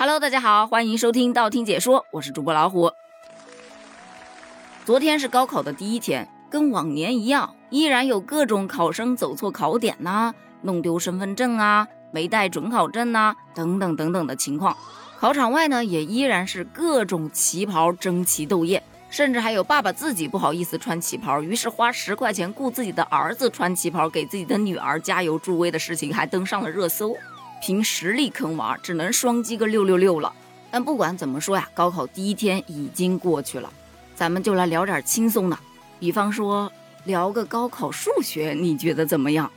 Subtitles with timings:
[0.00, 2.90] Hello，大家好，欢迎收听道听解说，我是主播老虎。
[4.86, 14.74] 昨天是高考的第一天，跟往年一样，依然有各种考生走错考点呐，弄丢身份证啊，没带准考证呐，等等等等的情况。
[15.18, 27.14] 考场外呢，也依然是各种旗袍争奇斗艳，甚至还有爸爸自己不好意思穿旗袍，于是花十块钱雇自己的儿子穿旗袍给自己的女儿加油助威的事情，还登上了热搜。
[27.60, 30.32] 凭实力坑娃，只能双击个六六六了。
[30.70, 33.72] 但不管怎么说呀，高考第一天已经过去了，
[34.14, 35.58] 咱们就来聊点轻松的，
[35.98, 36.70] 比方说
[37.04, 39.50] 聊个高考数学，你觉得怎么样？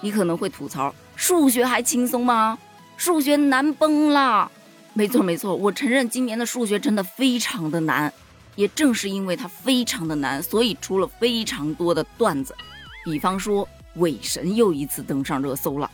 [0.00, 2.58] 你可能会吐槽，数学还轻松吗？
[2.96, 4.50] 数学难崩了。
[4.92, 8.12] 没错没错，我承认今年的数学真的非常的难，
[8.54, 12.54] 也正是因为它非常的难，所以出了非常多的段子。
[13.04, 15.90] 比方说，韦神又一次登上热搜了。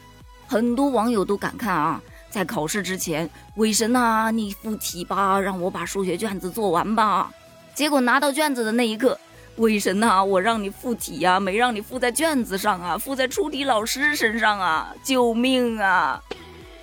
[0.50, 7.30] 很多网友都感叹啊，在考试之前，伪神呐，你附体吧，让我把数学卷子做完吧。
[7.72, 9.16] 结果拿到卷子的那一刻，
[9.58, 14.92] 伪神呐，我让你附体呀，没让你附在卷子上啊，附在出题老师身上啊！
[15.04, 16.20] 救命啊！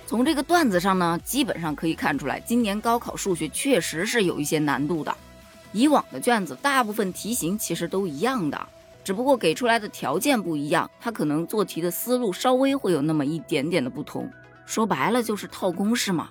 [0.06, 5.14] 从这个段子上呢，基本上可以看出来，今年高考数学确实是有一些难度的。
[5.72, 8.58] 以往的卷子大部分题型其实都一样的。
[9.08, 14.30] 只不过给出来的条件不一样，他可能做题的思路稍微会有那么一点点的不同。
[14.66, 16.28] 说白了就是套公式嘛。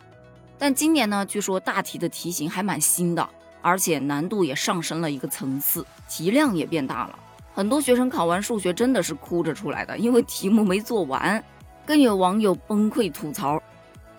[0.59, 3.27] 但今年呢，据说大题的题型还蛮新的，
[3.63, 7.17] 而且难度也上升了一个层次，题量也变大了。
[7.51, 11.43] 很多学生考完数学真的是哭着出来的，因为题目没做完。
[11.83, 13.59] 更有网友崩溃吐槽：“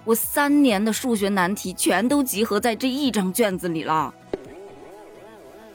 [0.02, 4.12] 我三年的数学难题全都集合在这一张卷子里了。”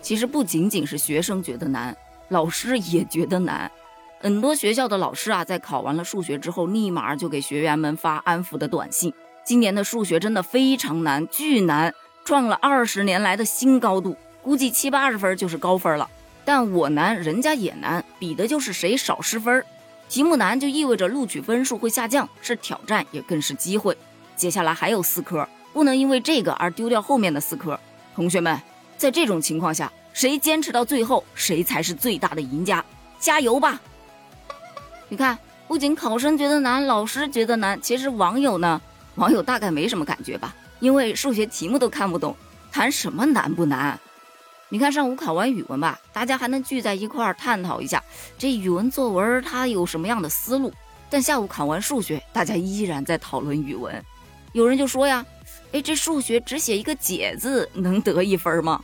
[0.03, 1.95] 其实不仅仅是学生觉得难。
[2.29, 3.71] 老师也觉得难，
[4.19, 9.13] 很多学校的老师啊，在考完了数学之后，立马就给学员们发安抚的短信。
[9.45, 11.93] 今年的数学真的非常难，巨难，
[12.23, 16.09] 创了二十年来的新高度，估计七八十分就是高分了。
[16.45, 19.63] 但我难，人家也难，比的就是谁少失分。
[20.09, 23.97] 题目难就意味着录取分数会下降，是挑战，也更是机会。
[24.35, 27.79] 接下来还有四科，不能因为这个而丢掉后面的四科。
[28.15, 28.61] 同学们，
[28.97, 29.91] 在这种情况下。
[30.13, 32.83] 谁坚持到最后，谁才是最大的赢家！
[33.19, 33.81] 加油吧！
[35.09, 35.37] 你看，
[35.67, 38.79] 不仅考生觉得难，老师觉得难，其实网友呢，
[39.15, 42.35] 网友大概没什么感觉吧，因为数学题目都看不懂，
[42.71, 43.99] 谈什么难不难？
[44.69, 48.03] 你看上午考完语文吧，大家还能聚在一块儿探讨一下
[48.37, 50.73] 这语文作文它有什么样的思路，
[51.09, 54.03] 但下午考完数学，大家依然在讨论语文。
[54.51, 55.25] 有人就说呀，
[55.71, 58.83] 哎，这数学只写一个解字，能得一分吗？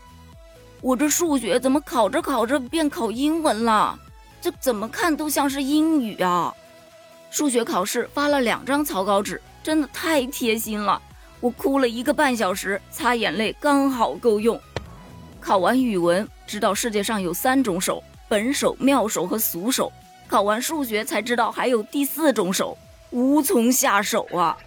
[0.82, 4.00] 我这数学怎么考着考着变考英文了？
[4.42, 6.54] 这怎么看都像是英语啊！
[7.30, 11.02] 数学考试发了两张草稿纸，真的太贴心了。
[11.42, 14.60] 我哭了一个半小时，擦眼泪刚好够用。
[15.42, 19.92] 考完语文，知道世界上有三种手：本手、妙手和俗手。
[20.28, 22.78] 考完数学才知道还有第四种手，
[23.10, 24.58] 无从下手啊！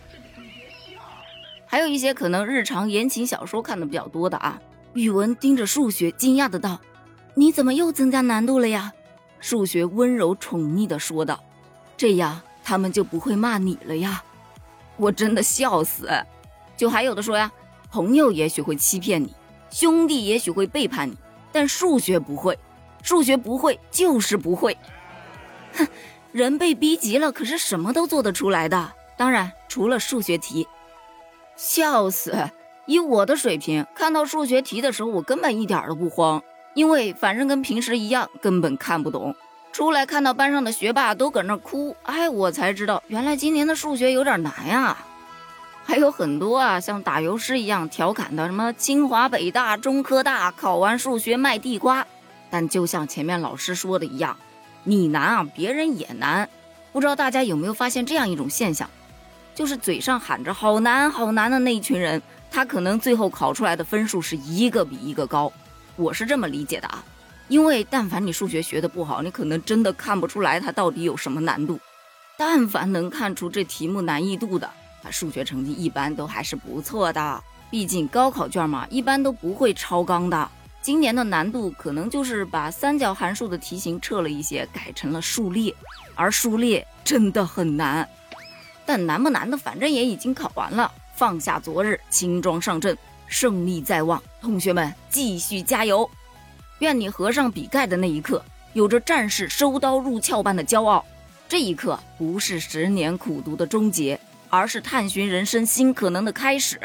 [1.66, 4.60] 还有一些可能日常言情小说看的比较多的啊。
[4.94, 6.78] 语文盯着数学，惊讶的道
[7.34, 8.92] ：“你怎么又增加难度了呀？”
[9.40, 11.42] 数学温柔宠溺的说道
[11.96, 14.22] ：“这样他们就不会骂你了呀。”
[14.96, 16.10] 我真的笑死。
[16.76, 17.50] 就还有的说呀
[17.90, 19.34] ：“朋友也许会欺骗你，
[19.70, 21.16] 兄弟也许会背叛你，
[21.50, 22.58] 但数学不会，
[23.02, 24.76] 数学不会就是不会。”
[25.74, 25.86] 哼，
[26.32, 28.92] 人被逼急了，可是什么都做得出来的。
[29.16, 30.68] 当然，除了数学题，
[31.56, 32.50] 笑死。
[32.86, 36.42] 以我的水平，看到数学题的时候，我根本一点都不慌，
[36.74, 39.34] 因为反正跟平时一样，根本看不懂。
[39.72, 44.96] 出来看到班上的学霸都搁那哭，哎，我才知道原来今年的数学有点难呀。
[45.84, 52.06] 还有很多啊，像打油诗一样调侃的，什么清华北大中科大考完数学卖地瓜。
[52.50, 54.36] 但就像前面老师说的一样，
[54.84, 56.48] 你难啊，别人也难。
[56.92, 58.90] 不知道大家有没有发现这样一种现象，
[59.54, 62.20] 就是嘴上喊着好难好难的那一群人。
[62.52, 65.50] 他可能最后考出来的分数是一个比一个高，
[65.96, 67.02] 我是这么理解的啊。
[67.48, 71.80] 因为但凡你数学学的不好，你可能真的看不出来它到底有什么难度。
[72.36, 74.70] 但凡能看出这题目难易度的，
[75.02, 77.42] 他数学成绩一般都还是不错的。
[77.70, 80.50] 毕竟高考卷嘛，一般都不会超纲的。
[80.82, 85.74] 今年的难度可能就是把三角函数的题型撤了一些，改成了数列，
[86.14, 88.06] 而数列真的很难。
[88.84, 90.92] 但难不难的，反正也已经考完了。
[91.22, 92.98] 放下昨日，轻装上阵，
[93.28, 94.20] 胜利在望。
[94.40, 96.10] 同学们，继续加油！
[96.80, 101.04] 愿你合上笔盖的那一刻，有着战士收刀入鞘般的骄傲。
[101.48, 104.18] 这一刻不是十年苦读的终结，
[104.50, 106.80] 而是探寻人生新可能的开始。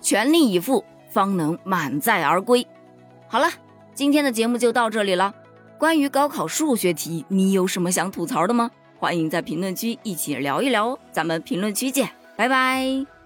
[0.00, 2.64] 全力以赴，方能满载而归。
[3.26, 3.50] 好了，
[3.92, 5.34] 今天的节目就到这里了。
[5.78, 8.70] 关于高考数学题，你有什么想吐槽的吗？
[9.00, 10.98] 欢迎在评论区一起聊一聊哦。
[11.10, 13.19] 咱们评论区见，拜拜。